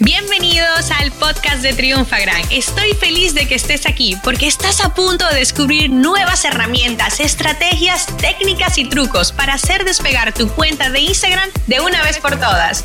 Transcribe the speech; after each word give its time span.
Bienvenidos 0.00 0.90
al 1.00 1.12
podcast 1.12 1.62
de 1.62 1.72
Triunfagram. 1.72 2.42
Estoy 2.50 2.94
feliz 2.94 3.32
de 3.32 3.46
que 3.46 3.54
estés 3.54 3.86
aquí 3.86 4.16
porque 4.24 4.48
estás 4.48 4.84
a 4.84 4.92
punto 4.92 5.24
de 5.28 5.36
descubrir 5.36 5.88
nuevas 5.88 6.44
herramientas, 6.44 7.20
estrategias, 7.20 8.08
técnicas 8.16 8.76
y 8.76 8.88
trucos 8.88 9.30
para 9.30 9.54
hacer 9.54 9.84
despegar 9.84 10.34
tu 10.34 10.48
cuenta 10.48 10.90
de 10.90 10.98
Instagram 10.98 11.48
de 11.68 11.80
una 11.80 12.02
vez 12.02 12.18
por 12.18 12.32
todas. 12.32 12.84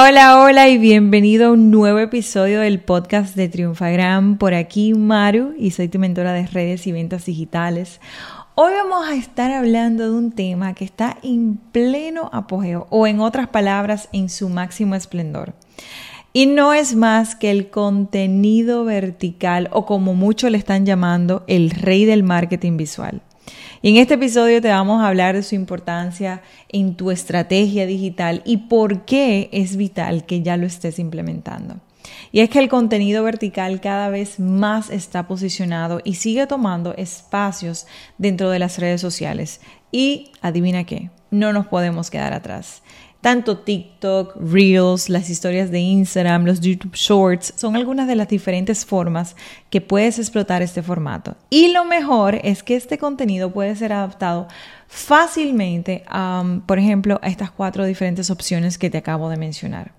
Hola, 0.00 0.40
hola 0.40 0.68
y 0.68 0.78
bienvenido 0.78 1.48
a 1.48 1.50
un 1.50 1.72
nuevo 1.72 1.98
episodio 1.98 2.60
del 2.60 2.78
podcast 2.78 3.34
de 3.34 3.48
Triunfagram. 3.48 4.38
Por 4.38 4.54
aquí 4.54 4.94
Maru 4.94 5.54
y 5.58 5.72
soy 5.72 5.88
tu 5.88 5.98
mentora 5.98 6.32
de 6.32 6.46
redes 6.46 6.86
y 6.86 6.92
ventas 6.92 7.26
digitales. 7.26 8.00
Hoy 8.60 8.72
vamos 8.72 9.06
a 9.06 9.14
estar 9.14 9.52
hablando 9.52 10.10
de 10.10 10.18
un 10.18 10.32
tema 10.32 10.74
que 10.74 10.84
está 10.84 11.16
en 11.22 11.58
pleno 11.70 12.28
apogeo 12.32 12.88
o 12.90 13.06
en 13.06 13.20
otras 13.20 13.46
palabras 13.46 14.08
en 14.12 14.28
su 14.28 14.48
máximo 14.48 14.96
esplendor. 14.96 15.54
Y 16.32 16.46
no 16.46 16.74
es 16.74 16.96
más 16.96 17.36
que 17.36 17.52
el 17.52 17.70
contenido 17.70 18.84
vertical 18.84 19.68
o 19.70 19.86
como 19.86 20.14
muchos 20.14 20.50
le 20.50 20.58
están 20.58 20.84
llamando 20.84 21.44
el 21.46 21.70
rey 21.70 22.04
del 22.04 22.24
marketing 22.24 22.76
visual. 22.76 23.22
Y 23.80 23.90
en 23.90 23.96
este 23.98 24.14
episodio 24.14 24.60
te 24.60 24.70
vamos 24.70 25.02
a 25.02 25.06
hablar 25.06 25.36
de 25.36 25.44
su 25.44 25.54
importancia 25.54 26.42
en 26.68 26.96
tu 26.96 27.12
estrategia 27.12 27.86
digital 27.86 28.42
y 28.44 28.56
por 28.56 29.04
qué 29.04 29.50
es 29.52 29.76
vital 29.76 30.26
que 30.26 30.42
ya 30.42 30.56
lo 30.56 30.66
estés 30.66 30.98
implementando. 30.98 31.76
Y 32.32 32.40
es 32.40 32.50
que 32.50 32.58
el 32.58 32.68
contenido 32.68 33.22
vertical 33.22 33.80
cada 33.80 34.08
vez 34.08 34.38
más 34.38 34.90
está 34.90 35.26
posicionado 35.26 36.00
y 36.04 36.14
sigue 36.14 36.46
tomando 36.46 36.94
espacios 36.94 37.86
dentro 38.18 38.50
de 38.50 38.58
las 38.58 38.78
redes 38.78 39.00
sociales. 39.00 39.60
Y 39.90 40.32
adivina 40.42 40.84
qué, 40.84 41.10
no 41.30 41.52
nos 41.52 41.66
podemos 41.66 42.10
quedar 42.10 42.32
atrás. 42.32 42.82
Tanto 43.20 43.58
TikTok, 43.58 44.36
Reels, 44.40 45.08
las 45.08 45.28
historias 45.28 45.72
de 45.72 45.80
Instagram, 45.80 46.44
los 46.44 46.60
YouTube 46.60 46.94
Shorts, 46.94 47.52
son 47.56 47.74
algunas 47.74 48.06
de 48.06 48.14
las 48.14 48.28
diferentes 48.28 48.86
formas 48.86 49.34
que 49.70 49.80
puedes 49.80 50.20
explotar 50.20 50.62
este 50.62 50.84
formato. 50.84 51.34
Y 51.50 51.72
lo 51.72 51.84
mejor 51.84 52.38
es 52.44 52.62
que 52.62 52.76
este 52.76 52.96
contenido 52.96 53.52
puede 53.52 53.74
ser 53.74 53.92
adaptado 53.92 54.46
fácilmente, 54.86 56.04
por 56.66 56.78
ejemplo, 56.78 57.18
a 57.20 57.28
estas 57.28 57.50
cuatro 57.50 57.84
diferentes 57.84 58.30
opciones 58.30 58.78
que 58.78 58.88
te 58.88 58.98
acabo 58.98 59.28
de 59.30 59.36
mencionar. 59.36 59.97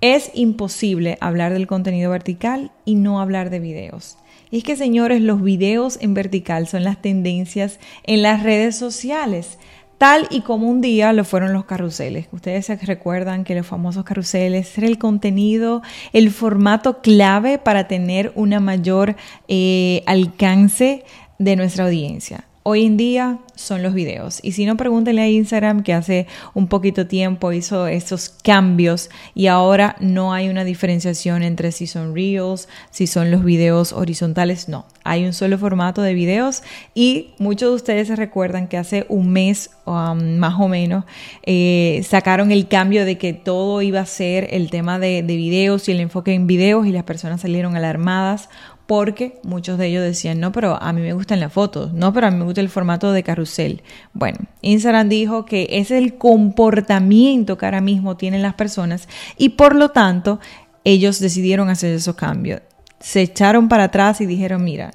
Es 0.00 0.30
imposible 0.34 1.18
hablar 1.20 1.52
del 1.52 1.66
contenido 1.66 2.10
vertical 2.10 2.70
y 2.84 2.94
no 2.94 3.20
hablar 3.20 3.50
de 3.50 3.58
videos. 3.58 4.16
Y 4.50 4.58
es 4.58 4.64
que, 4.64 4.76
señores, 4.76 5.20
los 5.20 5.42
videos 5.42 5.98
en 6.00 6.14
vertical 6.14 6.66
son 6.68 6.84
las 6.84 7.02
tendencias 7.02 7.80
en 8.04 8.22
las 8.22 8.42
redes 8.42 8.76
sociales 8.76 9.58
tal 9.98 10.28
y 10.30 10.42
como 10.42 10.68
un 10.68 10.80
día 10.80 11.12
lo 11.12 11.24
fueron 11.24 11.52
los 11.52 11.64
carruseles. 11.64 12.28
Ustedes 12.30 12.66
se 12.66 12.76
recuerdan 12.76 13.44
que 13.44 13.56
los 13.56 13.66
famosos 13.66 14.04
carruseles 14.04 14.78
era 14.78 14.86
el 14.86 14.96
contenido, 14.96 15.82
el 16.12 16.30
formato 16.30 17.02
clave 17.02 17.58
para 17.58 17.88
tener 17.88 18.32
una 18.36 18.60
mayor 18.60 19.16
eh, 19.48 20.02
alcance 20.06 21.04
de 21.38 21.56
nuestra 21.56 21.84
audiencia. 21.84 22.47
Hoy 22.70 22.84
en 22.84 22.98
día 22.98 23.38
son 23.54 23.82
los 23.82 23.94
videos. 23.94 24.40
Y 24.42 24.52
si 24.52 24.66
no, 24.66 24.76
pregúntenle 24.76 25.22
a 25.22 25.26
Instagram 25.26 25.82
que 25.82 25.94
hace 25.94 26.26
un 26.52 26.68
poquito 26.68 27.06
tiempo 27.06 27.50
hizo 27.52 27.86
esos 27.86 28.28
cambios 28.28 29.08
y 29.34 29.46
ahora 29.46 29.96
no 30.00 30.34
hay 30.34 30.50
una 30.50 30.64
diferenciación 30.64 31.42
entre 31.42 31.72
si 31.72 31.86
son 31.86 32.14
reels, 32.14 32.68
si 32.90 33.06
son 33.06 33.30
los 33.30 33.42
videos 33.42 33.94
horizontales. 33.94 34.68
No, 34.68 34.84
hay 35.02 35.24
un 35.24 35.32
solo 35.32 35.56
formato 35.56 36.02
de 36.02 36.12
videos 36.12 36.62
y 36.94 37.30
muchos 37.38 37.70
de 37.70 37.76
ustedes 37.76 38.08
se 38.08 38.16
recuerdan 38.16 38.68
que 38.68 38.76
hace 38.76 39.06
un 39.08 39.30
mes 39.30 39.70
um, 39.86 40.36
más 40.36 40.60
o 40.60 40.68
menos 40.68 41.04
eh, 41.46 42.04
sacaron 42.06 42.52
el 42.52 42.68
cambio 42.68 43.06
de 43.06 43.16
que 43.16 43.32
todo 43.32 43.80
iba 43.80 44.00
a 44.00 44.06
ser 44.06 44.46
el 44.50 44.68
tema 44.68 44.98
de, 44.98 45.22
de 45.22 45.36
videos 45.36 45.88
y 45.88 45.92
el 45.92 46.00
enfoque 46.00 46.34
en 46.34 46.46
videos 46.46 46.86
y 46.86 46.92
las 46.92 47.04
personas 47.04 47.40
salieron 47.40 47.76
alarmadas 47.76 48.50
porque 48.88 49.38
muchos 49.42 49.76
de 49.76 49.88
ellos 49.88 50.02
decían, 50.02 50.40
no, 50.40 50.50
pero 50.50 50.82
a 50.82 50.94
mí 50.94 51.02
me 51.02 51.12
gustan 51.12 51.40
las 51.40 51.52
fotos, 51.52 51.92
no, 51.92 52.14
pero 52.14 52.26
a 52.26 52.30
mí 52.30 52.38
me 52.38 52.44
gusta 52.44 52.62
el 52.62 52.70
formato 52.70 53.12
de 53.12 53.22
carrusel. 53.22 53.82
Bueno, 54.14 54.38
Instagram 54.62 55.10
dijo 55.10 55.44
que 55.44 55.68
es 55.72 55.90
el 55.90 56.16
comportamiento 56.16 57.58
que 57.58 57.66
ahora 57.66 57.82
mismo 57.82 58.16
tienen 58.16 58.40
las 58.40 58.54
personas 58.54 59.06
y 59.36 59.50
por 59.50 59.76
lo 59.76 59.90
tanto 59.90 60.40
ellos 60.84 61.20
decidieron 61.20 61.68
hacer 61.68 61.92
esos 61.92 62.16
cambios 62.16 62.62
se 62.98 63.22
echaron 63.22 63.68
para 63.68 63.84
atrás 63.84 64.20
y 64.20 64.26
dijeron, 64.26 64.64
mira, 64.64 64.90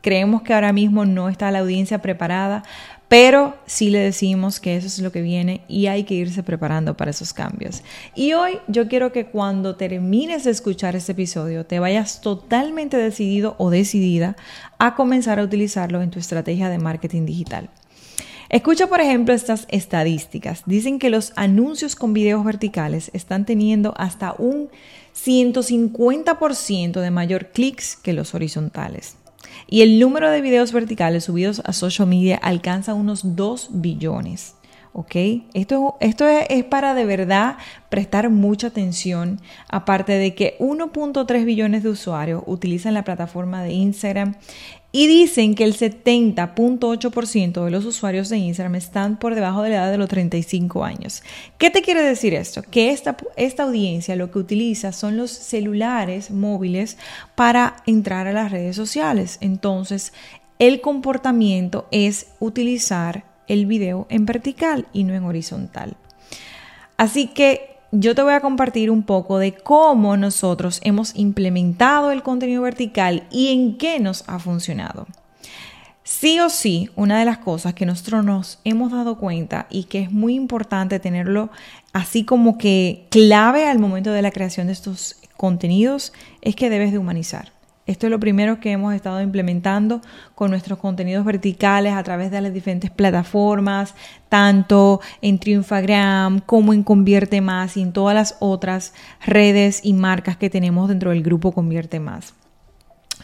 creemos 0.00 0.42
que 0.42 0.54
ahora 0.54 0.72
mismo 0.72 1.04
no 1.04 1.28
está 1.28 1.50
la 1.50 1.58
audiencia 1.58 2.00
preparada 2.00 2.62
pero 3.12 3.52
sí 3.66 3.90
le 3.90 3.98
decimos 3.98 4.58
que 4.58 4.74
eso 4.74 4.86
es 4.86 4.98
lo 5.00 5.12
que 5.12 5.20
viene 5.20 5.60
y 5.68 5.88
hay 5.88 6.04
que 6.04 6.14
irse 6.14 6.42
preparando 6.42 6.96
para 6.96 7.10
esos 7.10 7.34
cambios. 7.34 7.82
Y 8.14 8.32
hoy 8.32 8.52
yo 8.68 8.88
quiero 8.88 9.12
que 9.12 9.26
cuando 9.26 9.76
termines 9.76 10.44
de 10.44 10.50
escuchar 10.50 10.96
este 10.96 11.12
episodio 11.12 11.66
te 11.66 11.78
vayas 11.78 12.22
totalmente 12.22 12.96
decidido 12.96 13.54
o 13.58 13.68
decidida 13.68 14.34
a 14.78 14.94
comenzar 14.94 15.38
a 15.38 15.42
utilizarlo 15.42 16.00
en 16.00 16.10
tu 16.10 16.18
estrategia 16.18 16.70
de 16.70 16.78
marketing 16.78 17.26
digital. 17.26 17.68
Escucha, 18.48 18.86
por 18.86 19.02
ejemplo, 19.02 19.34
estas 19.34 19.66
estadísticas. 19.68 20.62
Dicen 20.64 20.98
que 20.98 21.10
los 21.10 21.34
anuncios 21.36 21.96
con 21.96 22.14
videos 22.14 22.42
verticales 22.42 23.10
están 23.12 23.44
teniendo 23.44 23.92
hasta 23.98 24.34
un 24.38 24.70
150% 25.14 26.98
de 26.98 27.10
mayor 27.10 27.48
clics 27.48 27.94
que 27.94 28.14
los 28.14 28.34
horizontales. 28.34 29.16
Y 29.68 29.82
el 29.82 29.98
número 29.98 30.30
de 30.30 30.40
videos 30.40 30.72
verticales 30.72 31.24
subidos 31.24 31.62
a 31.64 31.72
social 31.72 32.08
media 32.08 32.36
alcanza 32.36 32.94
unos 32.94 33.36
2 33.36 33.70
billones. 33.72 34.54
¿Ok? 34.92 35.16
Esto, 35.54 35.96
es, 36.00 36.16
es, 36.48 36.64
para 36.64 36.94
de 36.94 37.04
verdad 37.04 37.56
prestar 37.88 38.30
mucha 38.30 38.68
atención, 38.68 39.40
aparte 39.68 40.12
de 40.12 40.34
que 40.34 40.56
1.3 40.58 41.44
billones 41.44 41.82
de 41.82 41.88
usuarios 41.88 42.42
utilizan 42.46 42.94
la 42.94 43.04
plataforma 43.04 43.62
de 43.62 43.72
Instagram 43.72 44.36
y 44.94 45.06
dicen 45.06 45.54
que 45.54 45.64
el 45.64 45.74
70.8% 45.74 47.64
de 47.64 47.70
los 47.70 47.86
usuarios 47.86 48.28
de 48.28 48.36
Instagram 48.36 48.74
están 48.74 49.18
por 49.18 49.34
debajo 49.34 49.62
de 49.62 49.70
la 49.70 49.76
edad 49.76 49.90
de 49.90 49.96
los 49.96 50.08
35 50.08 50.84
años. 50.84 51.22
¿Qué 51.56 51.70
te 51.70 51.80
quiere 51.80 52.02
decir 52.02 52.34
esto? 52.34 52.62
Que 52.62 52.90
esta, 52.90 53.16
esta 53.36 53.62
audiencia 53.62 54.16
lo 54.16 54.30
que 54.30 54.38
utiliza 54.38 54.92
son 54.92 55.16
los 55.16 55.30
celulares 55.30 56.30
móviles 56.30 56.98
para 57.34 57.76
entrar 57.86 58.26
a 58.26 58.34
las 58.34 58.52
redes 58.52 58.76
sociales. 58.76 59.38
Entonces, 59.40 60.12
el 60.58 60.82
comportamiento 60.82 61.88
es 61.90 62.26
utilizar 62.38 63.31
el 63.48 63.66
video 63.66 64.06
en 64.08 64.26
vertical 64.26 64.86
y 64.92 65.04
no 65.04 65.14
en 65.14 65.24
horizontal. 65.24 65.96
Así 66.96 67.28
que 67.28 67.76
yo 67.90 68.14
te 68.14 68.22
voy 68.22 68.32
a 68.32 68.40
compartir 68.40 68.90
un 68.90 69.02
poco 69.02 69.38
de 69.38 69.52
cómo 69.52 70.16
nosotros 70.16 70.80
hemos 70.82 71.14
implementado 71.14 72.10
el 72.10 72.22
contenido 72.22 72.62
vertical 72.62 73.24
y 73.30 73.52
en 73.52 73.76
qué 73.76 74.00
nos 74.00 74.24
ha 74.28 74.38
funcionado. 74.38 75.06
Sí 76.04 76.40
o 76.40 76.48
sí, 76.48 76.90
una 76.96 77.18
de 77.18 77.24
las 77.24 77.38
cosas 77.38 77.74
que 77.74 77.86
nosotros 77.86 78.24
nos 78.24 78.58
hemos 78.64 78.90
dado 78.90 79.18
cuenta 79.18 79.66
y 79.70 79.84
que 79.84 80.00
es 80.00 80.10
muy 80.10 80.34
importante 80.34 80.98
tenerlo 80.98 81.50
así 81.92 82.24
como 82.24 82.58
que 82.58 83.06
clave 83.10 83.68
al 83.68 83.78
momento 83.78 84.10
de 84.10 84.22
la 84.22 84.32
creación 84.32 84.66
de 84.66 84.72
estos 84.72 85.16
contenidos 85.36 86.12
es 86.40 86.56
que 86.56 86.70
debes 86.70 86.92
de 86.92 86.98
humanizar. 86.98 87.52
Esto 87.84 88.06
es 88.06 88.10
lo 88.10 88.20
primero 88.20 88.60
que 88.60 88.70
hemos 88.70 88.94
estado 88.94 89.20
implementando 89.20 90.00
con 90.36 90.50
nuestros 90.50 90.78
contenidos 90.78 91.24
verticales 91.24 91.94
a 91.94 92.02
través 92.04 92.30
de 92.30 92.40
las 92.40 92.54
diferentes 92.54 92.90
plataformas, 92.90 93.94
tanto 94.28 95.00
en 95.20 95.40
Triunfagram 95.40 96.40
como 96.40 96.74
en 96.74 96.84
Convierte 96.84 97.40
Más 97.40 97.76
y 97.76 97.82
en 97.82 97.92
todas 97.92 98.14
las 98.14 98.36
otras 98.38 98.94
redes 99.26 99.80
y 99.82 99.94
marcas 99.94 100.36
que 100.36 100.48
tenemos 100.48 100.88
dentro 100.88 101.10
del 101.10 101.22
grupo 101.24 101.50
Convierte 101.50 101.98
Más. 101.98 102.34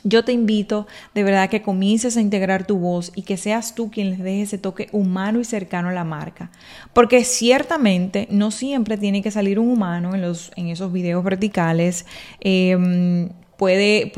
Yo 0.04 0.24
te 0.24 0.32
invito 0.32 0.86
de 1.14 1.22
verdad 1.22 1.50
que 1.50 1.62
comiences 1.62 2.16
a 2.16 2.20
integrar 2.20 2.66
tu 2.66 2.78
voz 2.78 3.12
y 3.14 3.22
que 3.22 3.36
seas 3.36 3.74
tú 3.74 3.90
quien 3.90 4.10
les 4.10 4.18
deje 4.18 4.42
ese 4.42 4.58
toque 4.58 4.88
humano 4.92 5.40
y 5.40 5.44
cercano 5.44 5.88
a 5.88 5.92
la 5.92 6.04
marca. 6.04 6.50
Porque 6.92 7.24
ciertamente 7.24 8.28
no 8.30 8.50
siempre 8.50 8.96
tiene 8.96 9.22
que 9.22 9.30
salir 9.30 9.58
un 9.58 9.70
humano 9.70 10.14
en, 10.14 10.22
los, 10.22 10.50
en 10.56 10.68
esos 10.68 10.92
videos 10.92 11.24
verticales. 11.24 12.06
Em, 12.40 13.30
puede, 13.58 14.12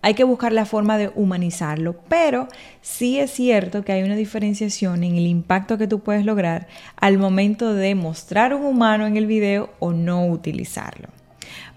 hay 0.00 0.14
que 0.14 0.24
buscar 0.24 0.52
la 0.52 0.64
forma 0.64 0.96
de 0.96 1.10
humanizarlo, 1.14 1.96
pero 2.08 2.46
sí 2.80 3.18
es 3.18 3.32
cierto 3.32 3.84
que 3.84 3.92
hay 3.92 4.04
una 4.04 4.14
diferenciación 4.14 5.02
en 5.02 5.16
el 5.16 5.26
impacto 5.26 5.76
que 5.76 5.88
tú 5.88 6.00
puedes 6.00 6.24
lograr 6.24 6.68
al 6.96 7.18
momento 7.18 7.74
de 7.74 7.96
mostrar 7.96 8.54
un 8.54 8.64
humano 8.64 9.06
en 9.06 9.16
el 9.16 9.26
video 9.26 9.70
o 9.80 9.92
no 9.92 10.24
utilizarlo. 10.26 11.08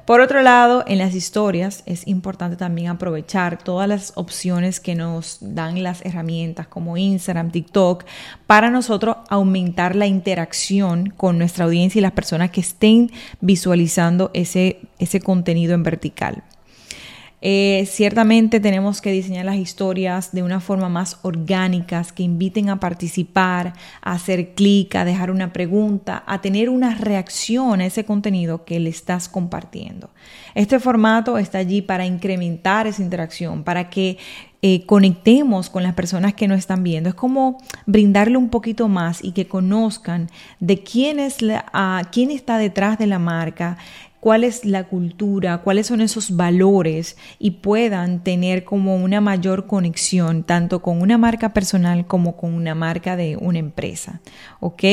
Por 0.05 0.21
otro 0.21 0.41
lado, 0.41 0.83
en 0.87 0.99
las 0.99 1.13
historias 1.15 1.83
es 1.87 2.07
importante 2.07 2.57
también 2.57 2.89
aprovechar 2.89 3.57
todas 3.61 3.87
las 3.87 4.11
opciones 4.15 4.79
que 4.79 4.95
nos 4.95 5.37
dan 5.39 5.81
las 5.81 6.05
herramientas 6.05 6.67
como 6.67 6.97
Instagram, 6.97 7.51
TikTok, 7.51 8.05
para 8.45 8.69
nosotros 8.69 9.17
aumentar 9.29 9.95
la 9.95 10.07
interacción 10.07 11.09
con 11.09 11.37
nuestra 11.39 11.65
audiencia 11.65 11.99
y 11.99 12.01
las 12.01 12.13
personas 12.13 12.51
que 12.51 12.61
estén 12.61 13.11
visualizando 13.41 14.29
ese, 14.33 14.79
ese 14.99 15.21
contenido 15.21 15.73
en 15.73 15.83
vertical. 15.83 16.43
Eh, 17.41 17.87
ciertamente 17.89 18.59
tenemos 18.59 19.01
que 19.01 19.11
diseñar 19.11 19.45
las 19.45 19.55
historias 19.55 20.31
de 20.33 20.43
una 20.43 20.59
forma 20.59 20.89
más 20.89 21.19
orgánicas, 21.21 22.11
que 22.11 22.23
inviten 22.23 22.69
a 22.69 22.79
participar, 22.79 23.73
a 24.01 24.13
hacer 24.13 24.53
clic, 24.53 24.95
a 24.95 25.05
dejar 25.05 25.31
una 25.31 25.53
pregunta, 25.53 26.23
a 26.27 26.41
tener 26.41 26.69
una 26.69 26.95
reacción 26.95 27.81
a 27.81 27.85
ese 27.85 28.03
contenido 28.03 28.65
que 28.65 28.79
le 28.79 28.89
estás 28.89 29.29
compartiendo. 29.29 30.09
Este 30.55 30.79
formato 30.79 31.37
está 31.37 31.59
allí 31.59 31.81
para 31.81 32.05
incrementar 32.05 32.87
esa 32.87 33.01
interacción, 33.01 33.63
para 33.63 33.89
que 33.89 34.17
eh, 34.61 34.85
conectemos 34.85 35.69
con 35.69 35.83
las 35.83 35.93
personas 35.93 36.33
que 36.33 36.49
nos 36.49 36.59
están 36.59 36.83
viendo. 36.83 37.07
Es 37.07 37.15
como 37.15 37.57
brindarle 37.85 38.35
un 38.35 38.49
poquito 38.49 38.89
más 38.89 39.23
y 39.23 39.31
que 39.31 39.47
conozcan 39.47 40.29
de 40.59 40.83
quién, 40.83 41.17
es 41.19 41.41
la, 41.41 42.09
quién 42.11 42.29
está 42.29 42.57
detrás 42.57 42.97
de 42.97 43.07
la 43.07 43.19
marca, 43.19 43.77
cuál 44.19 44.43
es 44.43 44.65
la 44.65 44.85
cultura, 44.85 45.59
cuáles 45.59 45.87
son 45.87 46.01
esos 46.01 46.35
valores 46.35 47.17
y 47.39 47.51
puedan 47.51 48.23
tener 48.23 48.63
como 48.63 48.95
una 48.95 49.21
mayor 49.21 49.67
conexión 49.67 50.43
tanto 50.43 50.81
con 50.81 51.01
una 51.01 51.17
marca 51.17 51.53
personal 51.53 52.05
como 52.05 52.35
con 52.35 52.53
una 52.53 52.75
marca 52.75 53.15
de 53.15 53.37
una 53.37 53.59
empresa. 53.59 54.21
¿Ok? 54.59 54.83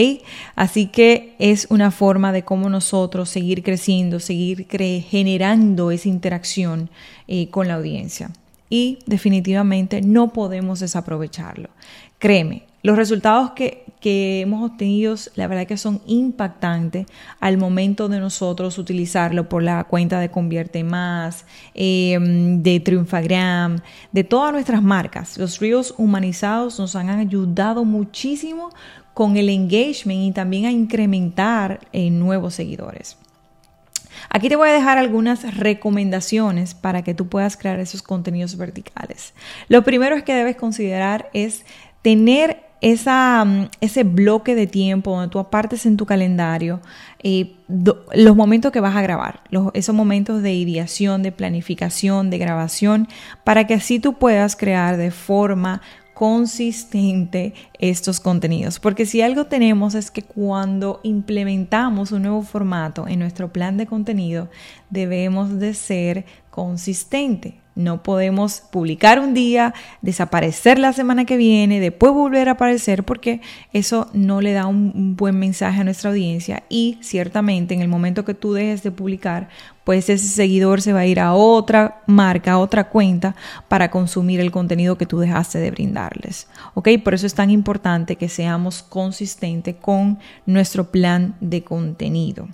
Así 0.54 0.86
que 0.86 1.34
es 1.38 1.66
una 1.70 1.90
forma 1.90 2.32
de 2.32 2.44
cómo 2.44 2.68
nosotros 2.68 3.28
seguir 3.28 3.62
creciendo, 3.62 4.20
seguir 4.20 4.66
generando 4.68 5.90
esa 5.90 6.08
interacción 6.08 6.90
eh, 7.26 7.48
con 7.50 7.68
la 7.68 7.74
audiencia. 7.74 8.30
Y 8.68 8.98
definitivamente 9.06 10.02
no 10.02 10.32
podemos 10.32 10.80
desaprovecharlo. 10.80 11.70
Créeme, 12.18 12.64
los 12.82 12.96
resultados 12.96 13.50
que, 13.52 13.84
hemos 14.02 14.70
obtenido, 14.70 15.14
la 15.34 15.46
verdad 15.46 15.66
que 15.66 15.76
son 15.76 16.00
impactantes 16.06 17.06
al 17.40 17.58
momento 17.58 18.08
de 18.08 18.20
nosotros 18.20 18.78
utilizarlo 18.78 19.48
por 19.48 19.62
la 19.62 19.84
cuenta 19.84 20.20
de 20.20 20.30
Convierte 20.30 20.84
Más, 20.84 21.44
em, 21.74 22.62
de 22.62 22.80
Triunfagram, 22.80 23.80
de 24.12 24.24
todas 24.24 24.52
nuestras 24.52 24.82
marcas. 24.82 25.38
Los 25.38 25.58
ríos 25.58 25.94
humanizados 25.98 26.78
nos 26.78 26.96
han 26.96 27.10
ayudado 27.10 27.84
muchísimo 27.84 28.70
con 29.14 29.36
el 29.36 29.48
engagement 29.48 30.20
y 30.20 30.32
también 30.32 30.66
a 30.66 30.70
incrementar 30.70 31.80
en 31.92 32.14
eh, 32.14 32.18
nuevos 32.18 32.54
seguidores. 32.54 33.16
Aquí 34.28 34.48
te 34.48 34.56
voy 34.56 34.68
a 34.68 34.72
dejar 34.72 34.98
algunas 34.98 35.56
recomendaciones 35.56 36.74
para 36.74 37.02
que 37.02 37.14
tú 37.14 37.28
puedas 37.28 37.56
crear 37.56 37.80
esos 37.80 38.02
contenidos 38.02 38.56
verticales. 38.56 39.34
Lo 39.68 39.84
primero 39.84 40.16
es 40.16 40.22
que 40.22 40.34
debes 40.34 40.56
considerar 40.56 41.30
es 41.32 41.64
tener 42.02 42.65
esa, 42.80 43.44
mm, 43.44 43.68
ese 43.80 44.04
bloque 44.04 44.54
de 44.54 44.66
tiempo 44.66 45.12
donde 45.12 45.28
tú 45.30 45.38
apartes 45.38 45.86
en 45.86 45.96
tu 45.96 46.06
calendario 46.06 46.80
eh, 47.22 47.54
los 48.12 48.36
momentos 48.36 48.72
que 48.72 48.80
vas 48.80 48.94
a 48.94 49.02
grabar, 49.02 49.40
esos 49.74 49.94
momentos 49.94 50.42
de 50.42 50.54
ideación, 50.54 51.22
de 51.22 51.32
planificación, 51.32 52.30
de 52.30 52.38
grabación, 52.38 53.08
para 53.44 53.66
que 53.66 53.74
así 53.74 53.98
tú 53.98 54.14
puedas 54.14 54.54
crear 54.54 54.96
de 54.96 55.10
forma 55.10 55.80
consistente 56.14 57.52
estos 57.78 58.20
contenidos. 58.20 58.78
Porque 58.80 59.04
si 59.04 59.20
algo 59.20 59.46
tenemos 59.46 59.94
es 59.94 60.10
que 60.10 60.22
cuando 60.22 61.00
implementamos 61.02 62.12
un 62.12 62.22
nuevo 62.22 62.42
formato 62.42 63.06
en 63.06 63.18
nuestro 63.18 63.52
plan 63.52 63.76
de 63.76 63.86
contenido, 63.86 64.48
debemos 64.88 65.58
de 65.58 65.74
ser 65.74 66.24
consistente. 66.50 67.65
No 67.76 68.02
podemos 68.02 68.62
publicar 68.70 69.20
un 69.20 69.34
día, 69.34 69.74
desaparecer 70.00 70.78
la 70.78 70.94
semana 70.94 71.26
que 71.26 71.36
viene, 71.36 71.78
después 71.78 72.14
volver 72.14 72.48
a 72.48 72.52
aparecer 72.52 73.04
porque 73.04 73.42
eso 73.74 74.08
no 74.14 74.40
le 74.40 74.54
da 74.54 74.66
un 74.66 75.14
buen 75.14 75.38
mensaje 75.38 75.82
a 75.82 75.84
nuestra 75.84 76.08
audiencia 76.08 76.62
y 76.70 76.96
ciertamente 77.02 77.74
en 77.74 77.82
el 77.82 77.88
momento 77.88 78.24
que 78.24 78.32
tú 78.32 78.54
dejes 78.54 78.82
de 78.82 78.92
publicar, 78.92 79.50
pues 79.84 80.08
ese 80.08 80.26
seguidor 80.26 80.80
se 80.80 80.94
va 80.94 81.00
a 81.00 81.06
ir 81.06 81.20
a 81.20 81.34
otra 81.34 82.02
marca, 82.06 82.52
a 82.52 82.58
otra 82.58 82.88
cuenta 82.88 83.36
para 83.68 83.90
consumir 83.90 84.40
el 84.40 84.50
contenido 84.50 84.96
que 84.96 85.04
tú 85.04 85.18
dejaste 85.18 85.58
de 85.58 85.70
brindarles. 85.70 86.48
¿Ok? 86.72 86.88
Por 87.04 87.12
eso 87.12 87.26
es 87.26 87.34
tan 87.34 87.50
importante 87.50 88.16
que 88.16 88.30
seamos 88.30 88.82
consistentes 88.82 89.76
con 89.78 90.18
nuestro 90.46 90.90
plan 90.90 91.36
de 91.42 91.62
contenido. 91.62 92.48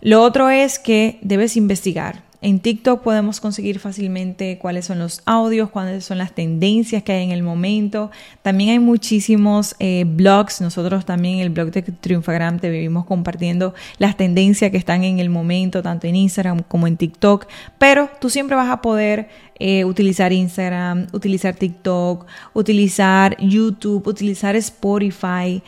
Lo 0.00 0.22
otro 0.22 0.50
es 0.50 0.78
que 0.78 1.18
debes 1.20 1.56
investigar. 1.56 2.25
En 2.42 2.60
TikTok 2.60 3.02
podemos 3.02 3.40
conseguir 3.40 3.78
fácilmente 3.78 4.58
cuáles 4.58 4.84
son 4.84 4.98
los 4.98 5.22
audios, 5.24 5.70
cuáles 5.70 6.04
son 6.04 6.18
las 6.18 6.32
tendencias 6.32 7.02
que 7.02 7.12
hay 7.12 7.24
en 7.24 7.30
el 7.30 7.42
momento. 7.42 8.10
También 8.42 8.70
hay 8.70 8.78
muchísimos 8.78 9.74
eh, 9.78 10.04
blogs. 10.06 10.60
Nosotros 10.60 11.06
también 11.06 11.36
en 11.36 11.40
el 11.40 11.50
blog 11.50 11.70
de 11.70 11.82
Triunfagram 11.82 12.58
te 12.58 12.68
vivimos 12.70 13.06
compartiendo 13.06 13.74
las 13.98 14.16
tendencias 14.16 14.70
que 14.70 14.76
están 14.76 15.04
en 15.04 15.18
el 15.18 15.30
momento, 15.30 15.82
tanto 15.82 16.06
en 16.06 16.16
Instagram 16.16 16.62
como 16.68 16.86
en 16.86 16.96
TikTok. 16.96 17.46
Pero 17.78 18.10
tú 18.20 18.28
siempre 18.28 18.54
vas 18.54 18.70
a 18.70 18.82
poder 18.82 19.28
eh, 19.58 19.84
utilizar 19.84 20.32
Instagram, 20.32 21.06
utilizar 21.12 21.54
TikTok, 21.54 22.26
utilizar 22.52 23.36
YouTube, 23.40 24.06
utilizar 24.06 24.54
Spotify 24.56 25.62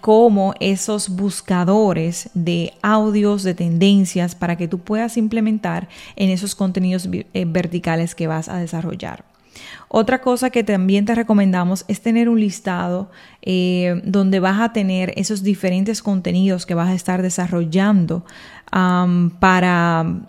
como 0.00 0.54
esos 0.58 1.08
buscadores 1.10 2.30
de 2.34 2.72
audios, 2.82 3.44
de 3.44 3.54
tendencias 3.54 4.34
para 4.34 4.56
que 4.56 4.66
tú 4.66 4.80
puedas 4.80 5.16
implementar 5.16 5.88
en 6.16 6.30
esos 6.30 6.54
contenidos 6.54 7.08
eh, 7.12 7.44
verticales 7.46 8.14
que 8.14 8.26
vas 8.26 8.48
a 8.48 8.58
desarrollar. 8.58 9.24
Otra 9.88 10.20
cosa 10.20 10.50
que 10.50 10.64
también 10.64 11.04
te 11.04 11.14
recomendamos 11.14 11.84
es 11.86 12.00
tener 12.00 12.28
un 12.28 12.40
listado 12.40 13.10
eh, 13.40 14.00
donde 14.04 14.40
vas 14.40 14.60
a 14.60 14.72
tener 14.72 15.12
esos 15.16 15.42
diferentes 15.44 16.02
contenidos 16.02 16.66
que 16.66 16.74
vas 16.74 16.88
a 16.88 16.94
estar 16.94 17.22
desarrollando 17.22 18.24
para 19.38 20.26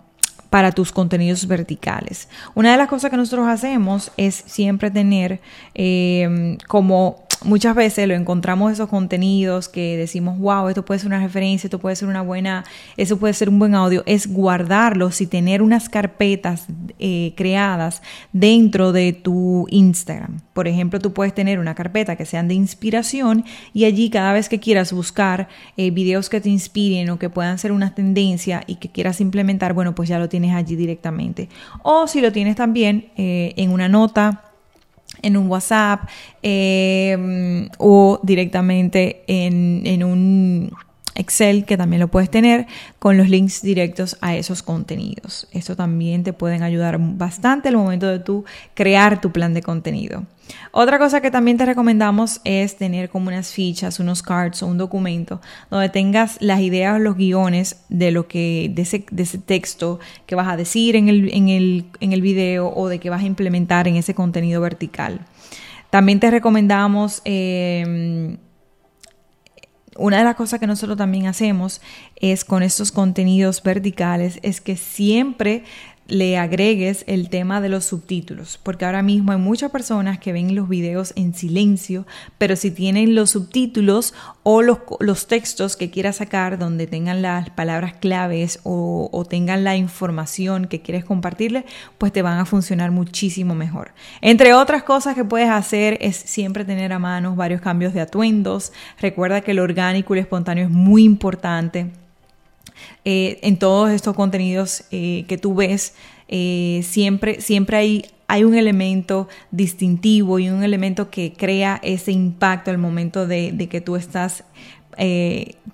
para 0.50 0.72
tus 0.72 0.92
contenidos 0.92 1.46
verticales. 1.46 2.28
Una 2.54 2.72
de 2.72 2.78
las 2.78 2.88
cosas 2.88 3.10
que 3.10 3.16
nosotros 3.16 3.48
hacemos 3.48 4.10
es 4.16 4.34
siempre 4.46 4.90
tener 4.90 5.40
eh, 5.74 6.56
como 6.66 7.27
muchas 7.44 7.74
veces 7.74 8.08
lo 8.08 8.14
encontramos 8.14 8.72
esos 8.72 8.88
contenidos 8.88 9.68
que 9.68 9.96
decimos, 9.96 10.38
wow, 10.38 10.68
esto 10.68 10.84
puede 10.84 11.00
ser 11.00 11.08
una 11.08 11.20
referencia, 11.20 11.66
esto 11.66 11.78
puede 11.78 11.96
ser 11.96 12.08
una 12.08 12.22
buena, 12.22 12.64
eso 12.96 13.18
puede 13.18 13.34
ser 13.34 13.48
un 13.48 13.58
buen 13.58 13.74
audio, 13.74 14.02
es 14.06 14.26
guardarlos 14.26 15.20
y 15.20 15.26
tener 15.26 15.62
unas 15.62 15.88
carpetas 15.88 16.66
eh, 16.98 17.34
creadas 17.36 18.02
dentro 18.32 18.92
de 18.92 19.12
tu 19.12 19.66
Instagram. 19.70 20.40
Por 20.52 20.68
ejemplo, 20.68 20.98
tú 20.98 21.12
puedes 21.12 21.34
tener 21.34 21.58
una 21.58 21.74
carpeta 21.74 22.16
que 22.16 22.24
sean 22.24 22.48
de 22.48 22.54
inspiración 22.54 23.44
y 23.72 23.84
allí 23.84 24.10
cada 24.10 24.32
vez 24.32 24.48
que 24.48 24.58
quieras 24.58 24.92
buscar 24.92 25.48
eh, 25.76 25.90
videos 25.90 26.28
que 26.28 26.40
te 26.40 26.48
inspiren 26.48 27.10
o 27.10 27.18
que 27.18 27.30
puedan 27.30 27.58
ser 27.58 27.72
una 27.72 27.94
tendencia 27.94 28.62
y 28.66 28.76
que 28.76 28.88
quieras 28.88 29.20
implementar, 29.20 29.72
bueno, 29.72 29.94
pues 29.94 30.08
ya 30.08 30.18
lo 30.18 30.28
tienes 30.28 30.54
allí 30.54 30.76
directamente. 30.76 31.48
O 31.82 32.06
si 32.06 32.20
lo 32.20 32.32
tienes 32.32 32.56
también 32.56 33.10
eh, 33.16 33.54
en 33.56 33.70
una 33.70 33.88
nota 33.88 34.47
en 35.22 35.36
un 35.36 35.48
WhatsApp 35.48 36.08
em, 36.42 37.68
o 37.78 38.20
directamente 38.22 39.22
en, 39.26 39.82
en 39.84 40.04
un 40.04 40.70
Excel 41.18 41.64
que 41.64 41.76
también 41.76 42.00
lo 42.00 42.08
puedes 42.08 42.30
tener 42.30 42.66
con 42.98 43.18
los 43.18 43.28
links 43.28 43.60
directos 43.60 44.16
a 44.20 44.36
esos 44.36 44.62
contenidos. 44.62 45.48
Eso 45.52 45.76
también 45.76 46.22
te 46.22 46.32
pueden 46.32 46.62
ayudar 46.62 46.96
bastante 46.98 47.68
al 47.68 47.76
momento 47.76 48.06
de 48.06 48.20
tú 48.20 48.44
crear 48.74 49.20
tu 49.20 49.32
plan 49.32 49.52
de 49.52 49.62
contenido. 49.62 50.24
Otra 50.72 50.98
cosa 50.98 51.20
que 51.20 51.30
también 51.30 51.58
te 51.58 51.66
recomendamos 51.66 52.40
es 52.44 52.76
tener 52.76 53.10
como 53.10 53.28
unas 53.28 53.52
fichas, 53.52 54.00
unos 54.00 54.22
cards 54.22 54.62
o 54.62 54.66
un 54.66 54.78
documento 54.78 55.40
donde 55.70 55.88
tengas 55.88 56.38
las 56.40 56.60
ideas 56.60 56.96
o 56.96 56.98
los 56.98 57.16
guiones 57.16 57.80
de 57.88 58.10
lo 58.10 58.28
que, 58.28 58.70
de 58.72 58.82
ese, 58.82 59.00
texto 59.38 60.00
que 60.26 60.34
vas 60.34 60.48
a 60.48 60.56
decir 60.56 60.96
en 60.96 61.08
el, 61.08 61.34
en, 61.34 61.48
el, 61.48 61.86
en 62.00 62.12
el 62.12 62.22
video 62.22 62.72
o 62.74 62.88
de 62.88 62.98
que 62.98 63.10
vas 63.10 63.22
a 63.22 63.26
implementar 63.26 63.88
en 63.88 63.96
ese 63.96 64.14
contenido 64.14 64.60
vertical. 64.60 65.20
También 65.90 66.20
te 66.20 66.30
recomendamos 66.30 67.22
eh, 67.24 68.36
una 69.98 70.18
de 70.18 70.24
las 70.24 70.36
cosas 70.36 70.60
que 70.60 70.66
nosotros 70.66 70.96
también 70.96 71.26
hacemos 71.26 71.80
es 72.16 72.44
con 72.44 72.62
estos 72.62 72.92
contenidos 72.92 73.62
verticales 73.62 74.38
es 74.42 74.60
que 74.60 74.76
siempre 74.76 75.64
le 76.08 76.38
agregues 76.38 77.04
el 77.06 77.28
tema 77.28 77.60
de 77.60 77.68
los 77.68 77.84
subtítulos, 77.84 78.58
porque 78.62 78.86
ahora 78.86 79.02
mismo 79.02 79.32
hay 79.32 79.38
muchas 79.38 79.70
personas 79.70 80.18
que 80.18 80.32
ven 80.32 80.54
los 80.54 80.66
videos 80.66 81.12
en 81.16 81.34
silencio, 81.34 82.06
pero 82.38 82.56
si 82.56 82.70
tienen 82.70 83.14
los 83.14 83.30
subtítulos 83.30 84.14
o 84.42 84.62
los, 84.62 84.78
los 85.00 85.26
textos 85.26 85.76
que 85.76 85.90
quieras 85.90 86.16
sacar 86.16 86.58
donde 86.58 86.86
tengan 86.86 87.20
las 87.20 87.50
palabras 87.50 87.92
claves 87.92 88.60
o, 88.64 89.26
tengan 89.28 89.62
la 89.62 89.76
información 89.76 90.66
que 90.66 90.80
quieres 90.80 91.04
compartirle, 91.04 91.66
pues 91.98 92.12
te 92.12 92.22
van 92.22 92.38
a 92.38 92.46
funcionar 92.46 92.90
muchísimo 92.90 93.54
mejor. 93.54 93.92
Entre 94.22 94.54
otras 94.54 94.84
cosas 94.84 95.14
que 95.14 95.24
puedes 95.24 95.50
hacer 95.50 95.98
es 96.00 96.16
siempre 96.16 96.64
tener 96.64 96.94
a 96.94 96.98
mano 96.98 97.36
varios 97.36 97.60
cambios 97.60 97.92
de 97.92 98.00
atuendos. 98.00 98.72
Recuerda 98.98 99.42
que 99.42 99.50
el 99.50 99.58
orgánico 99.58 100.14
y 100.14 100.18
el 100.18 100.22
espontáneo 100.22 100.64
es 100.64 100.70
muy 100.70 101.04
importante 101.04 101.90
eh, 103.04 103.38
en 103.42 103.58
todos 103.58 103.90
estos 103.90 104.14
contenidos 104.14 104.84
eh, 104.90 105.24
que 105.28 105.38
tú 105.38 105.54
ves, 105.54 105.94
eh, 106.28 106.82
siempre, 106.84 107.40
siempre 107.40 107.76
hay, 107.76 108.06
hay 108.26 108.44
un 108.44 108.54
elemento 108.54 109.28
distintivo 109.50 110.38
y 110.38 110.50
un 110.50 110.62
elemento 110.62 111.10
que 111.10 111.32
crea 111.32 111.80
ese 111.82 112.12
impacto 112.12 112.70
al 112.70 112.78
momento 112.78 113.26
de, 113.26 113.68
que 113.70 113.80
tú 113.80 113.96
estás 113.96 114.44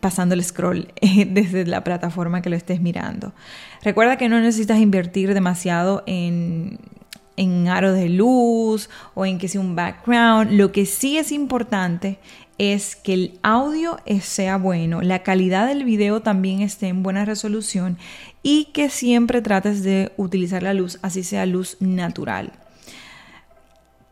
pasando 0.00 0.34
el 0.34 0.44
scroll 0.44 0.92
desde 1.00 1.64
la 1.64 1.82
plataforma 1.82 2.42
que 2.42 2.50
lo 2.50 2.56
estés 2.56 2.80
mirando. 2.80 3.32
Recuerda 3.82 4.18
que 4.18 4.28
no 4.28 4.38
necesitas 4.38 4.78
invertir 4.78 5.32
demasiado 5.32 6.02
en, 6.06 6.78
en 7.36 7.68
aros 7.68 7.94
de 7.94 8.08
luz 8.08 8.88
o 9.14 9.26
en 9.26 9.38
que 9.38 9.48
sea 9.48 9.60
un 9.60 9.74
background. 9.74 10.52
Lo 10.52 10.72
que 10.72 10.86
sí 10.86 11.18
es 11.18 11.32
importante 11.32 12.18
es 12.58 12.96
que 12.96 13.14
el 13.14 13.38
audio 13.42 13.98
sea 14.20 14.58
bueno, 14.58 15.02
la 15.02 15.22
calidad 15.22 15.66
del 15.66 15.84
video 15.84 16.20
también 16.20 16.60
esté 16.60 16.88
en 16.88 17.02
buena 17.02 17.24
resolución 17.24 17.98
y 18.42 18.66
que 18.66 18.90
siempre 18.90 19.42
trates 19.42 19.82
de 19.82 20.12
utilizar 20.16 20.62
la 20.62 20.74
luz, 20.74 20.98
así 21.02 21.24
sea 21.24 21.46
luz 21.46 21.76
natural. 21.80 22.52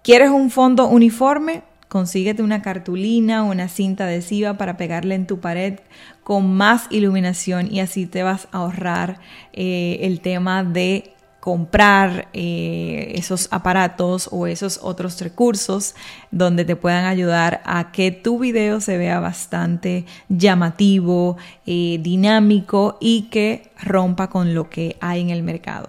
¿Quieres 0.03 0.31
un 0.31 0.51
fondo 0.51 0.89
uniforme? 0.89 1.63
Consíguete 1.89 2.43
una 2.43 2.63
cartulina 2.63 3.45
o 3.45 3.51
una 3.51 3.69
cinta 3.69 4.05
adhesiva 4.05 4.55
para 4.55 4.77
pegarle 4.77 5.15
en 5.15 5.27
tu 5.27 5.41
pared 5.41 5.79
con 6.25 6.53
más 6.55 6.87
iluminación 6.91 7.73
y 7.73 7.81
así 7.81 8.07
te 8.07 8.23
vas 8.23 8.49
a 8.51 8.59
ahorrar 8.59 9.21
eh, 9.53 9.99
el 10.03 10.21
tema 10.21 10.65
de 10.65 11.13
comprar 11.43 12.29
eh, 12.35 13.15
esos 13.17 13.49
aparatos 13.51 14.29
o 14.31 14.47
esos 14.47 14.79
otros 14.81 15.21
recursos 15.21 15.97
donde 16.31 16.65
te 16.65 16.77
puedan 16.77 17.05
ayudar 17.05 17.63
a 17.65 17.91
que 17.91 18.13
tu 18.13 18.39
video 18.39 18.81
se 18.81 18.97
vea 18.97 19.19
bastante 19.19 20.05
llamativo, 20.29 21.37
eh, 21.67 21.99
dinámico 22.01 22.97
y 23.01 23.23
que 23.23 23.73
rompa 23.83 24.31
con 24.31 24.55
lo 24.55 24.71
que 24.71 24.97
hay 25.01 25.21
en 25.21 25.31
el 25.31 25.43
mercado. 25.43 25.89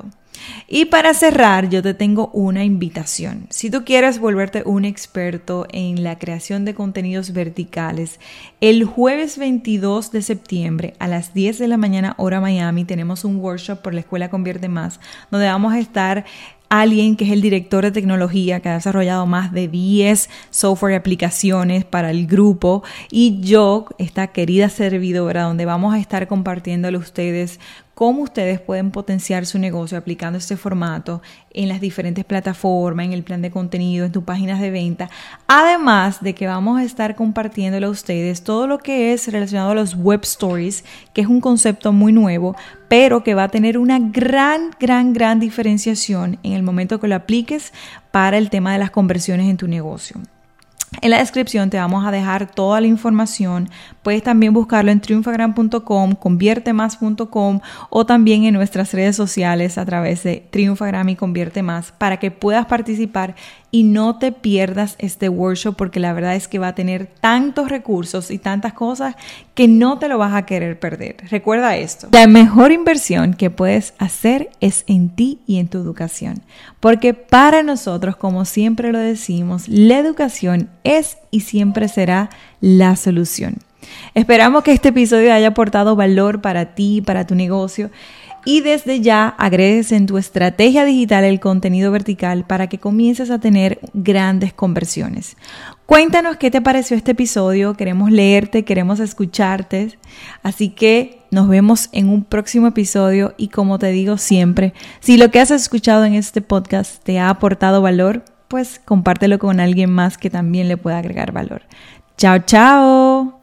Y 0.68 0.86
para 0.86 1.14
cerrar, 1.14 1.70
yo 1.70 1.84
te 1.84 1.94
tengo 1.94 2.30
una 2.34 2.64
invitación. 2.64 3.48
Si 3.50 3.70
tú 3.70 3.84
quieres 3.86 4.20
volverte 4.20 4.64
un 4.66 4.86
experto 4.86 5.68
en 5.72 6.04
la 6.04 6.18
creación 6.18 6.66
de 6.66 6.74
contenidos 6.74 7.34
verticales, 7.34 8.20
el 8.62 8.86
jueves 8.86 9.38
22 9.38 10.12
de 10.12 10.22
septiembre 10.22 10.94
a 11.00 11.08
las 11.08 11.34
10 11.34 11.60
de 11.60 11.68
la 11.68 11.78
mañana 11.78 12.16
hora 12.18 12.42
Miami 12.42 12.86
tenemos 12.86 13.26
un 13.26 13.38
workshop 13.38 13.82
por 13.82 13.94
la 13.94 14.02
Escuela 14.02 14.30
Convierte 14.30 14.68
Más, 14.68 15.00
donde 15.32 15.48
vamos 15.48 15.74
a 15.74 15.80
estar 15.80 16.26
alguien 16.70 17.16
que 17.16 17.26
es 17.26 17.32
el 17.32 17.42
director 17.42 17.84
de 17.84 17.92
tecnología, 17.92 18.60
que 18.60 18.70
ha 18.70 18.74
desarrollado 18.74 19.28
más 19.28 19.52
de 19.52 19.68
10 19.68 20.28
software 20.50 20.94
y 20.94 20.96
aplicaciones 20.96 21.86
para 21.86 22.10
el 22.10 22.26
grupo, 22.26 22.84
y 23.12 23.42
yo, 23.42 23.86
esta 24.00 24.28
querida 24.28 24.70
servidora, 24.70 25.44
donde 25.44 25.66
vamos 25.66 25.94
a 25.94 26.00
estar 26.00 26.28
compartiéndole 26.28 26.98
a 26.98 27.02
ustedes 27.02 27.60
cómo 27.94 28.24
ustedes 28.24 28.60
pueden 28.60 28.92
potenciar 28.92 29.46
su 29.46 29.60
negocio 29.60 29.98
aplicando 29.98 30.38
este 30.38 30.58
formato 30.58 31.22
en 31.52 31.70
las 31.70 31.80
diferentes 31.80 32.26
plataformas, 32.26 33.06
en 33.06 33.14
el 33.14 33.24
plan 33.24 33.42
de 33.42 33.52
contenido, 33.52 34.06
en 34.06 34.12
tus 34.12 34.24
páginas 34.24 34.60
de 34.60 34.72
venta. 34.72 35.10
Además 35.48 36.22
de 36.22 36.34
que 36.34 36.48
vamos 36.48 36.80
a 36.80 36.84
estar 36.84 37.16
compartiéndole 37.16 37.86
a 37.86 37.90
ustedes 37.90 38.44
todo 38.44 38.68
lo 38.68 38.80
que 38.80 39.14
es 39.14 39.32
relacionado 39.32 39.72
a 39.72 39.76
los 39.76 39.96
web 39.96 40.22
stories, 40.24 40.84
que 41.14 41.22
es 41.22 41.28
un 41.28 41.42
concepto 41.42 41.94
muy 41.94 42.12
nuevo, 42.12 42.56
pero 42.88 43.24
que 43.24 43.36
va 43.36 43.44
a 43.44 43.50
tener 43.50 43.78
una 43.78 44.00
gran, 44.00 44.72
gran, 44.80 45.14
gran 45.14 45.40
diferenciación 45.40 46.40
en 46.44 46.54
el 46.54 46.64
momento 46.64 47.00
que 47.00 47.08
lo 47.08 47.16
apliques 47.16 47.74
para 48.12 48.38
el 48.38 48.50
tema 48.50 48.74
de 48.74 48.80
las 48.80 48.92
conversiones 48.92 49.50
en 49.50 49.58
tu 49.58 49.68
negocio. 49.68 50.18
En 51.02 51.10
la 51.10 51.20
descripción 51.20 51.70
te 51.70 51.78
vamos 51.78 52.06
a 52.06 52.12
dejar 52.12 52.50
toda 52.50 52.80
la 52.80 52.88
información. 52.88 53.70
Puedes 54.04 54.24
también 54.24 54.54
buscarlo 54.54 54.92
en 54.92 55.02
triunfagram.com, 55.02 56.16
conviertemas.com 56.16 57.60
o 57.90 58.06
también 58.06 58.46
en 58.46 58.54
nuestras 58.54 58.94
redes 58.94 59.16
sociales 59.16 59.78
a 59.78 59.86
través 59.86 60.24
de 60.24 60.48
Triunfagram 60.50 61.10
y 61.10 61.16
Convierte 61.16 61.62
Más 61.62 61.92
para 61.92 62.18
que 62.18 62.32
puedas 62.32 62.66
participar 62.68 63.36
y 63.74 63.82
no 63.82 64.20
te 64.20 64.32
pierdas 64.32 64.94
este 65.00 65.30
workshop 65.30 65.76
porque 65.76 66.00
la 66.00 66.14
verdad 66.14 66.36
es 66.36 66.48
que 66.48 66.60
va 66.60 66.68
a 66.68 66.76
tener 66.76 67.08
tantos 67.08 67.70
recursos 67.70 68.30
y 68.30 68.38
tantas 68.38 68.74
cosas 68.74 69.16
que 69.56 69.68
no 69.68 69.98
te 69.98 70.08
lo 70.08 70.20
vas 70.20 70.36
a 70.36 70.46
querer 70.46 70.80
perder. 70.80 71.16
Recuerda 71.32 71.76
esto, 71.76 72.08
la 72.12 72.28
mejor 72.28 72.72
inversión 72.72 73.34
que 73.34 73.50
puedes 73.50 73.96
hacer 73.98 74.52
es 74.62 74.84
en 74.86 75.10
ti 75.10 75.40
y 75.48 75.58
en 75.58 75.70
tu 75.70 75.80
educación, 75.80 76.44
porque 76.80 77.16
para 77.16 77.64
nosotros, 77.64 78.16
como 78.16 78.46
siempre 78.46 78.92
lo 78.92 79.00
decimos, 79.00 79.68
la 79.68 79.98
educación 79.98 80.70
es 80.84 81.18
y 81.32 81.40
siempre 81.40 81.88
será 81.88 82.30
la 82.62 82.96
solución. 82.96 83.56
Esperamos 84.14 84.64
que 84.64 84.72
este 84.72 84.90
episodio 84.90 85.34
haya 85.34 85.48
aportado 85.48 85.96
valor 85.96 86.42
para 86.42 86.76
ti, 86.76 87.02
para 87.02 87.26
tu 87.26 87.34
negocio 87.34 87.90
y 88.46 88.62
desde 88.62 89.02
ya 89.02 89.28
agregues 89.28 89.92
en 89.92 90.06
tu 90.06 90.18
estrategia 90.18 90.86
digital 90.86 91.24
el 91.24 91.40
contenido 91.40 91.92
vertical 91.92 92.46
para 92.46 92.68
que 92.68 92.80
comiences 92.80 93.32
a 93.32 93.40
tener 93.40 93.80
grandes 93.94 94.54
conversiones. 94.54 95.38
Cuéntanos 95.86 96.38
qué 96.38 96.52
te 96.52 96.62
pareció 96.62 96.98
este 96.98 97.12
episodio, 97.12 97.76
queremos 97.76 98.12
leerte, 98.12 98.64
queremos 98.66 99.00
escucharte, 99.00 99.98
así 100.42 100.70
que 100.70 101.20
nos 101.32 101.48
vemos 101.48 101.90
en 101.92 102.10
un 102.10 102.24
próximo 102.24 102.68
episodio 102.68 103.34
y 103.38 103.50
como 103.50 103.80
te 103.80 103.92
digo 103.92 104.18
siempre, 104.18 104.74
si 105.00 105.18
lo 105.18 105.32
que 105.32 105.40
has 105.40 105.52
escuchado 105.52 106.06
en 106.06 106.14
este 106.14 106.42
podcast 106.42 107.04
te 107.04 107.20
ha 107.20 107.30
aportado 107.30 107.82
valor, 107.82 108.24
pues 108.48 108.80
compártelo 108.84 109.40
con 109.40 109.60
alguien 109.60 109.90
más 109.90 110.18
que 110.18 110.30
también 110.30 110.68
le 110.68 110.78
pueda 110.78 111.00
agregar 111.00 111.32
valor. 111.32 111.64
Chao, 112.18 112.40
chao. 112.40 113.43